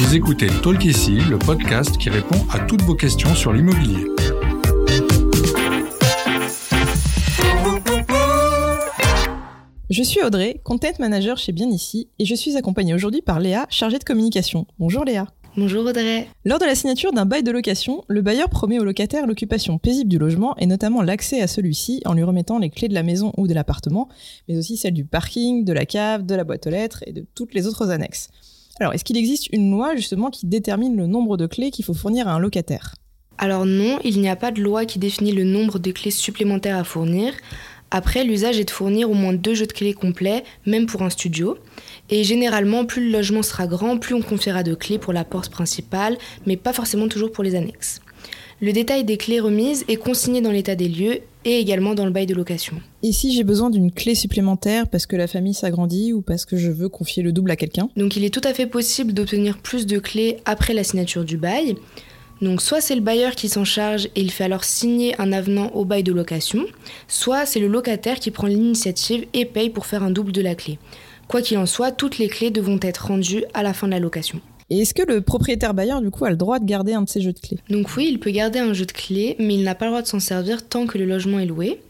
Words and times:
Vous 0.00 0.14
écoutez 0.14 0.46
Talk 0.62 0.84
ici, 0.84 1.16
le 1.28 1.40
podcast 1.40 1.98
qui 1.98 2.08
répond 2.08 2.38
à 2.52 2.60
toutes 2.60 2.82
vos 2.82 2.94
questions 2.94 3.34
sur 3.34 3.52
l'immobilier. 3.52 4.06
Je 9.90 10.02
suis 10.04 10.22
Audrey, 10.22 10.60
content 10.62 10.92
manager 11.00 11.36
chez 11.36 11.50
Bien 11.50 11.68
Ici, 11.68 12.10
et 12.20 12.26
je 12.26 12.36
suis 12.36 12.56
accompagnée 12.56 12.94
aujourd'hui 12.94 13.22
par 13.22 13.40
Léa, 13.40 13.66
chargée 13.70 13.98
de 13.98 14.04
communication. 14.04 14.68
Bonjour 14.78 15.04
Léa. 15.04 15.26
Bonjour 15.56 15.84
Audrey. 15.84 16.28
Lors 16.44 16.60
de 16.60 16.64
la 16.64 16.76
signature 16.76 17.12
d'un 17.12 17.26
bail 17.26 17.42
de 17.42 17.50
location, 17.50 18.04
le 18.06 18.22
bailleur 18.22 18.50
promet 18.50 18.78
au 18.78 18.84
locataire 18.84 19.26
l'occupation 19.26 19.78
paisible 19.78 20.08
du 20.08 20.18
logement 20.20 20.56
et 20.58 20.66
notamment 20.66 21.02
l'accès 21.02 21.40
à 21.40 21.48
celui-ci 21.48 22.02
en 22.04 22.12
lui 22.12 22.22
remettant 22.22 22.60
les 22.60 22.70
clés 22.70 22.86
de 22.86 22.94
la 22.94 23.02
maison 23.02 23.32
ou 23.36 23.48
de 23.48 23.54
l'appartement, 23.54 24.08
mais 24.48 24.56
aussi 24.56 24.76
celles 24.76 24.94
du 24.94 25.04
parking, 25.04 25.64
de 25.64 25.72
la 25.72 25.86
cave, 25.86 26.24
de 26.24 26.36
la 26.36 26.44
boîte 26.44 26.68
aux 26.68 26.70
lettres 26.70 27.02
et 27.04 27.12
de 27.12 27.26
toutes 27.34 27.52
les 27.52 27.66
autres 27.66 27.90
annexes. 27.90 28.28
Alors, 28.80 28.94
est-ce 28.94 29.04
qu'il 29.04 29.16
existe 29.16 29.48
une 29.52 29.70
loi 29.70 29.96
justement 29.96 30.30
qui 30.30 30.46
détermine 30.46 30.96
le 30.96 31.06
nombre 31.06 31.36
de 31.36 31.46
clés 31.46 31.70
qu'il 31.70 31.84
faut 31.84 31.94
fournir 31.94 32.28
à 32.28 32.32
un 32.32 32.38
locataire? 32.38 32.94
Alors 33.36 33.66
non, 33.66 33.98
il 34.04 34.20
n'y 34.20 34.28
a 34.28 34.36
pas 34.36 34.50
de 34.50 34.60
loi 34.60 34.84
qui 34.84 34.98
définit 34.98 35.32
le 35.32 35.44
nombre 35.44 35.78
de 35.78 35.92
clés 35.92 36.10
supplémentaires 36.10 36.76
à 36.76 36.84
fournir. 36.84 37.32
Après, 37.90 38.24
l'usage 38.24 38.58
est 38.58 38.64
de 38.64 38.70
fournir 38.70 39.10
au 39.10 39.14
moins 39.14 39.32
deux 39.32 39.54
jeux 39.54 39.66
de 39.66 39.72
clés 39.72 39.94
complets, 39.94 40.44
même 40.66 40.86
pour 40.86 41.02
un 41.02 41.10
studio. 41.10 41.56
Et 42.10 42.22
généralement, 42.22 42.84
plus 42.84 43.06
le 43.06 43.12
logement 43.12 43.42
sera 43.42 43.66
grand, 43.66 43.96
plus 43.96 44.14
on 44.14 44.22
confiera 44.22 44.62
de 44.62 44.74
clés 44.74 44.98
pour 44.98 45.12
la 45.12 45.24
porte 45.24 45.50
principale, 45.50 46.18
mais 46.46 46.56
pas 46.56 46.72
forcément 46.72 47.08
toujours 47.08 47.32
pour 47.32 47.44
les 47.44 47.54
annexes. 47.54 48.00
Le 48.60 48.72
détail 48.72 49.04
des 49.04 49.16
clés 49.16 49.38
remises 49.38 49.84
est 49.86 49.96
consigné 49.96 50.40
dans 50.40 50.50
l'état 50.50 50.74
des 50.74 50.88
lieux 50.88 51.20
et 51.44 51.60
également 51.60 51.94
dans 51.94 52.04
le 52.04 52.10
bail 52.10 52.26
de 52.26 52.34
location. 52.34 52.76
Et 53.04 53.12
si 53.12 53.32
j'ai 53.32 53.44
besoin 53.44 53.70
d'une 53.70 53.92
clé 53.92 54.16
supplémentaire 54.16 54.88
parce 54.88 55.06
que 55.06 55.14
la 55.14 55.28
famille 55.28 55.54
s'agrandit 55.54 56.12
ou 56.12 56.22
parce 56.22 56.44
que 56.44 56.56
je 56.56 56.70
veux 56.70 56.88
confier 56.88 57.22
le 57.22 57.30
double 57.30 57.52
à 57.52 57.56
quelqu'un 57.56 57.88
Donc 57.96 58.16
il 58.16 58.24
est 58.24 58.34
tout 58.34 58.40
à 58.42 58.52
fait 58.52 58.66
possible 58.66 59.12
d'obtenir 59.12 59.58
plus 59.58 59.86
de 59.86 59.98
clés 59.98 60.38
après 60.44 60.74
la 60.74 60.82
signature 60.82 61.24
du 61.24 61.36
bail. 61.36 61.76
Donc 62.42 62.60
soit 62.60 62.80
c'est 62.80 62.94
le 62.94 63.00
bailleur 63.00 63.36
qui 63.36 63.48
s'en 63.48 63.64
charge 63.64 64.06
et 64.16 64.20
il 64.20 64.30
fait 64.30 64.44
alors 64.44 64.64
signer 64.64 65.20
un 65.20 65.32
avenant 65.32 65.70
au 65.74 65.84
bail 65.84 66.02
de 66.02 66.12
location, 66.12 66.66
soit 67.06 67.46
c'est 67.46 67.60
le 67.60 67.68
locataire 67.68 68.20
qui 68.20 68.30
prend 68.30 68.46
l'initiative 68.46 69.26
et 69.34 69.44
paye 69.44 69.70
pour 69.70 69.86
faire 69.86 70.02
un 70.02 70.10
double 70.10 70.32
de 70.32 70.42
la 70.42 70.54
clé. 70.54 70.78
Quoi 71.28 71.42
qu'il 71.42 71.58
en 71.58 71.66
soit, 71.66 71.92
toutes 71.92 72.18
les 72.18 72.28
clés 72.28 72.50
devront 72.50 72.80
être 72.80 73.06
rendues 73.06 73.44
à 73.54 73.62
la 73.62 73.74
fin 73.74 73.86
de 73.86 73.92
la 73.92 73.98
location. 73.98 74.40
Et 74.70 74.80
est-ce 74.80 74.92
que 74.92 75.02
le 75.02 75.22
propriétaire 75.22 75.72
bailleur, 75.72 76.02
du 76.02 76.10
coup, 76.10 76.26
a 76.26 76.30
le 76.30 76.36
droit 76.36 76.58
de 76.58 76.66
garder 76.66 76.92
un 76.92 77.02
de 77.02 77.08
ces 77.08 77.22
jeux 77.22 77.32
de 77.32 77.38
clés? 77.38 77.58
Donc 77.70 77.96
oui, 77.96 78.08
il 78.10 78.20
peut 78.20 78.30
garder 78.30 78.58
un 78.58 78.74
jeu 78.74 78.84
de 78.84 78.92
clés, 78.92 79.34
mais 79.38 79.54
il 79.54 79.62
n'a 79.62 79.74
pas 79.74 79.86
le 79.86 79.92
droit 79.92 80.02
de 80.02 80.06
s'en 80.06 80.20
servir 80.20 80.68
tant 80.68 80.86
que 80.86 80.98
le 80.98 81.06
logement 81.06 81.38
est 81.38 81.46
loué. 81.46 81.80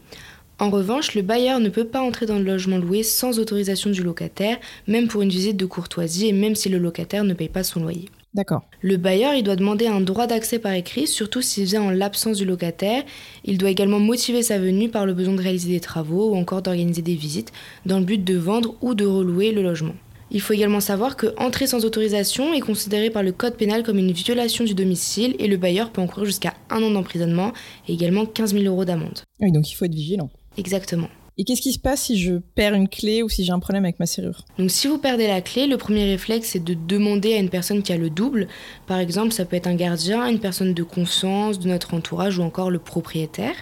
En 0.59 0.69
revanche, 0.69 1.13
le 1.15 1.21
bailleur 1.21 1.59
ne 1.59 1.69
peut 1.69 1.85
pas 1.85 2.01
entrer 2.01 2.25
dans 2.25 2.37
le 2.37 2.43
logement 2.43 2.77
loué 2.77 3.03
sans 3.03 3.39
autorisation 3.39 3.89
du 3.89 4.03
locataire, 4.03 4.57
même 4.87 5.07
pour 5.07 5.21
une 5.21 5.29
visite 5.29 5.57
de 5.57 5.65
courtoisie 5.65 6.27
et 6.27 6.33
même 6.33 6.55
si 6.55 6.69
le 6.69 6.77
locataire 6.77 7.23
ne 7.23 7.33
paye 7.33 7.49
pas 7.49 7.63
son 7.63 7.81
loyer. 7.81 8.09
D'accord. 8.33 8.61
Le 8.81 8.97
bailleur, 8.97 9.33
il 9.33 9.43
doit 9.43 9.55
demander 9.55 9.87
un 9.87 10.01
droit 10.01 10.27
d'accès 10.27 10.59
par 10.59 10.73
écrit, 10.73 11.07
surtout 11.07 11.41
s'il 11.41 11.65
vient 11.65 11.81
en 11.81 11.89
l'absence 11.89 12.37
du 12.37 12.45
locataire. 12.45 13.03
Il 13.43 13.57
doit 13.57 13.71
également 13.71 13.99
motiver 13.99 14.43
sa 14.43 14.59
venue 14.59 14.89
par 14.89 15.05
le 15.05 15.13
besoin 15.13 15.33
de 15.33 15.41
réaliser 15.41 15.71
des 15.71 15.79
travaux 15.79 16.31
ou 16.31 16.35
encore 16.35 16.61
d'organiser 16.61 17.01
des 17.01 17.15
visites 17.15 17.51
dans 17.85 17.99
le 17.99 18.05
but 18.05 18.23
de 18.23 18.37
vendre 18.37 18.75
ou 18.81 18.93
de 18.93 19.05
relouer 19.05 19.51
le 19.51 19.63
logement. 19.63 19.95
Il 20.31 20.41
faut 20.41 20.53
également 20.53 20.79
savoir 20.79 21.17
que 21.17 21.33
entrer 21.37 21.65
sans 21.65 21.85
autorisation 21.85 22.53
est 22.53 22.59
considéré 22.59 23.09
par 23.09 23.23
le 23.23 23.31
code 23.31 23.55
pénal 23.55 23.83
comme 23.83 23.97
une 23.97 24.11
violation 24.11 24.63
du 24.63 24.75
domicile 24.75 25.35
et 25.39 25.47
le 25.47 25.57
bailleur 25.57 25.89
peut 25.89 26.01
encourir 26.01 26.25
jusqu'à 26.25 26.53
un 26.69 26.83
an 26.83 26.91
d'emprisonnement 26.91 27.51
et 27.87 27.93
également 27.93 28.25
15 28.25 28.53
000 28.53 28.65
euros 28.65 28.85
d'amende. 28.85 29.19
Oui, 29.39 29.51
donc 29.51 29.71
il 29.71 29.73
faut 29.73 29.85
être 29.85 29.95
vigilant. 29.95 30.29
Exactement. 30.57 31.09
Et 31.39 31.45
qu'est-ce 31.45 31.61
qui 31.61 31.71
se 31.71 31.79
passe 31.79 32.01
si 32.01 32.19
je 32.19 32.33
perds 32.53 32.73
une 32.73 32.89
clé 32.89 33.23
ou 33.23 33.29
si 33.29 33.45
j'ai 33.45 33.53
un 33.53 33.59
problème 33.59 33.85
avec 33.85 33.97
ma 33.97 34.05
serrure? 34.05 34.43
Donc 34.57 34.69
si 34.69 34.87
vous 34.87 34.97
perdez 34.97 35.25
la 35.25 35.39
clé, 35.39 35.67
le 35.67 35.77
premier 35.77 36.03
réflexe 36.03 36.49
c'est 36.49 36.63
de 36.63 36.73
demander 36.73 37.33
à 37.33 37.37
une 37.37 37.49
personne 37.49 37.81
qui 37.81 37.93
a 37.93 37.97
le 37.97 38.09
double. 38.09 38.49
Par 38.87 38.99
exemple, 38.99 39.31
ça 39.31 39.45
peut 39.45 39.55
être 39.55 39.67
un 39.67 39.75
gardien, 39.75 40.27
une 40.27 40.39
personne 40.39 40.73
de 40.73 40.83
confiance, 40.83 41.57
de 41.57 41.69
notre 41.69 41.93
entourage 41.93 42.37
ou 42.37 42.43
encore 42.43 42.69
le 42.69 42.79
propriétaire. 42.79 43.55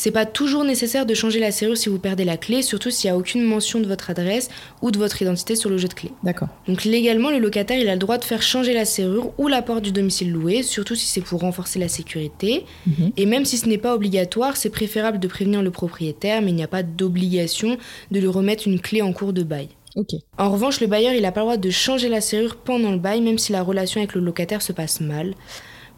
C'est 0.00 0.12
pas 0.12 0.24
toujours 0.24 0.64
nécessaire 0.64 1.04
de 1.04 1.12
changer 1.12 1.40
la 1.40 1.50
serrure 1.50 1.76
si 1.76 1.90
vous 1.90 1.98
perdez 1.98 2.24
la 2.24 2.38
clé, 2.38 2.62
surtout 2.62 2.90
s'il 2.90 3.10
n'y 3.10 3.14
a 3.14 3.18
aucune 3.18 3.42
mention 3.42 3.80
de 3.80 3.86
votre 3.86 4.08
adresse 4.08 4.48
ou 4.80 4.90
de 4.90 4.96
votre 4.96 5.20
identité 5.20 5.56
sur 5.56 5.68
le 5.68 5.76
jeu 5.76 5.88
de 5.88 5.92
clé. 5.92 6.10
D'accord. 6.22 6.48
Donc 6.66 6.84
légalement, 6.84 7.30
le 7.30 7.38
locataire 7.38 7.78
il 7.78 7.86
a 7.86 7.92
le 7.92 7.98
droit 7.98 8.16
de 8.16 8.24
faire 8.24 8.40
changer 8.40 8.72
la 8.72 8.86
serrure 8.86 9.34
ou 9.36 9.46
la 9.46 9.60
porte 9.60 9.82
du 9.82 9.92
domicile 9.92 10.32
loué, 10.32 10.62
surtout 10.62 10.94
si 10.94 11.06
c'est 11.06 11.20
pour 11.20 11.40
renforcer 11.42 11.78
la 11.78 11.88
sécurité. 11.88 12.64
Mhm. 12.86 13.12
Et 13.18 13.26
même 13.26 13.44
si 13.44 13.58
ce 13.58 13.68
n'est 13.68 13.76
pas 13.76 13.94
obligatoire, 13.94 14.56
c'est 14.56 14.70
préférable 14.70 15.18
de 15.18 15.28
prévenir 15.28 15.60
le 15.60 15.70
propriétaire, 15.70 16.40
mais 16.40 16.50
il 16.50 16.54
n'y 16.54 16.62
a 16.62 16.68
pas 16.68 16.82
d'obligation 16.82 17.76
de 18.10 18.20
lui 18.20 18.28
remettre 18.28 18.68
une 18.68 18.80
clé 18.80 19.02
en 19.02 19.12
cours 19.12 19.34
de 19.34 19.42
bail. 19.42 19.68
Ok. 19.96 20.14
En 20.38 20.50
revanche, 20.50 20.80
le 20.80 20.86
bailleur 20.86 21.12
il 21.12 21.20
n'a 21.20 21.32
pas 21.32 21.40
le 21.40 21.44
droit 21.44 21.56
de 21.58 21.70
changer 21.70 22.08
la 22.08 22.22
serrure 22.22 22.56
pendant 22.56 22.92
le 22.92 22.98
bail, 22.98 23.20
même 23.20 23.36
si 23.36 23.52
la 23.52 23.62
relation 23.62 24.00
avec 24.00 24.14
le 24.14 24.22
locataire 24.22 24.62
se 24.62 24.72
passe 24.72 25.02
mal. 25.02 25.34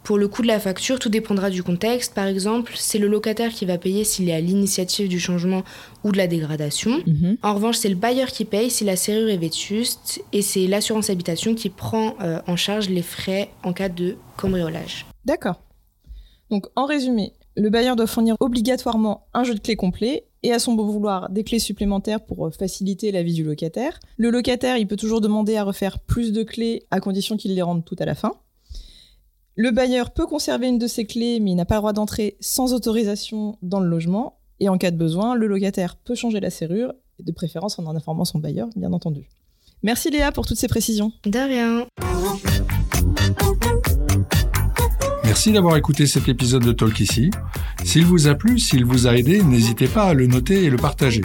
Pour 0.02 0.18
le 0.18 0.26
coût 0.26 0.42
de 0.42 0.48
la 0.48 0.58
facture, 0.58 0.98
tout 0.98 1.08
dépendra 1.08 1.48
du 1.48 1.62
contexte. 1.62 2.14
Par 2.14 2.26
exemple, 2.26 2.72
c'est 2.76 2.98
le 2.98 3.06
locataire 3.06 3.52
qui 3.52 3.64
va 3.64 3.78
payer 3.78 4.02
s'il 4.02 4.28
est 4.28 4.34
à 4.34 4.40
l'initiative 4.40 5.08
du 5.08 5.20
changement 5.20 5.62
ou 6.02 6.10
de 6.10 6.16
la 6.16 6.26
dégradation. 6.26 7.00
Mhm. 7.06 7.36
En 7.42 7.54
revanche, 7.54 7.76
c'est 7.76 7.88
le 7.88 7.94
bailleur 7.94 8.28
qui 8.28 8.44
paye 8.44 8.70
si 8.70 8.84
la 8.84 8.96
serrure 8.96 9.28
est 9.28 9.36
vétuste 9.36 10.22
et 10.32 10.42
c'est 10.42 10.66
l'assurance 10.66 11.08
habitation 11.08 11.54
qui 11.54 11.68
prend 11.68 12.16
euh, 12.20 12.40
en 12.48 12.56
charge 12.56 12.88
les 12.88 13.02
frais 13.02 13.50
en 13.62 13.72
cas 13.72 13.88
de 13.88 14.16
cambriolage. 14.36 15.06
D'accord. 15.24 15.60
Donc, 16.50 16.66
en 16.74 16.84
résumé, 16.84 17.32
le 17.56 17.70
bailleur 17.70 17.94
doit 17.94 18.06
fournir 18.08 18.34
obligatoirement 18.40 19.26
un 19.34 19.44
jeu 19.44 19.54
de 19.54 19.60
clés 19.60 19.76
complet 19.76 20.24
et 20.42 20.52
à 20.52 20.58
son 20.58 20.74
bon 20.74 20.86
vouloir 20.86 21.30
des 21.30 21.44
clés 21.44 21.60
supplémentaires 21.60 22.24
pour 22.24 22.46
euh, 22.46 22.50
faciliter 22.50 23.12
la 23.12 23.22
vie 23.22 23.34
du 23.34 23.44
locataire. 23.44 24.00
Le 24.16 24.30
locataire, 24.30 24.76
il 24.78 24.88
peut 24.88 24.96
toujours 24.96 25.20
demander 25.20 25.56
à 25.56 25.62
refaire 25.62 26.00
plus 26.00 26.32
de 26.32 26.42
clés 26.42 26.82
à 26.90 26.98
condition 26.98 27.36
qu'il 27.36 27.54
les 27.54 27.62
rende 27.62 27.84
toutes 27.84 28.00
à 28.00 28.04
la 28.04 28.16
fin. 28.16 28.32
Le 29.54 29.70
bailleur 29.70 30.12
peut 30.12 30.26
conserver 30.26 30.68
une 30.68 30.78
de 30.78 30.86
ses 30.86 31.04
clés, 31.04 31.38
mais 31.38 31.50
il 31.50 31.56
n'a 31.56 31.66
pas 31.66 31.74
le 31.74 31.80
droit 31.80 31.92
d'entrer 31.92 32.38
sans 32.40 32.72
autorisation 32.72 33.58
dans 33.60 33.80
le 33.80 33.86
logement. 33.86 34.38
Et 34.60 34.70
en 34.70 34.78
cas 34.78 34.90
de 34.90 34.96
besoin, 34.96 35.34
le 35.34 35.46
locataire 35.46 35.96
peut 35.96 36.14
changer 36.14 36.40
la 36.40 36.48
serrure, 36.48 36.94
de 37.18 37.32
préférence 37.32 37.78
en 37.78 37.84
en 37.84 37.94
informant 37.94 38.24
son 38.24 38.38
bailleur, 38.38 38.68
bien 38.76 38.94
entendu. 38.94 39.28
Merci 39.82 40.10
Léa 40.10 40.32
pour 40.32 40.46
toutes 40.46 40.56
ces 40.56 40.68
précisions. 40.68 41.12
De 41.26 41.38
rien. 41.38 41.86
Merci 45.24 45.52
d'avoir 45.52 45.76
écouté 45.76 46.06
cet 46.06 46.28
épisode 46.28 46.64
de 46.64 46.72
Talk 46.72 46.98
ici. 47.00 47.30
S'il 47.84 48.06
vous 48.06 48.28
a 48.28 48.34
plu, 48.34 48.58
s'il 48.58 48.86
vous 48.86 49.06
a 49.06 49.16
aidé, 49.18 49.42
n'hésitez 49.42 49.86
pas 49.86 50.04
à 50.04 50.14
le 50.14 50.26
noter 50.28 50.64
et 50.64 50.70
le 50.70 50.78
partager. 50.78 51.22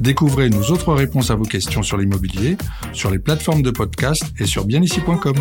Découvrez 0.00 0.50
nos 0.50 0.64
autres 0.64 0.92
réponses 0.92 1.30
à 1.30 1.34
vos 1.34 1.44
questions 1.44 1.82
sur 1.82 1.96
l'immobilier, 1.96 2.58
sur 2.92 3.10
les 3.10 3.18
plateformes 3.18 3.62
de 3.62 3.70
podcast 3.70 4.24
et 4.38 4.44
sur 4.44 4.66
bienici.com. 4.66 5.36